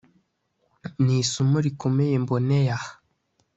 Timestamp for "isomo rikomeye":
1.21-2.15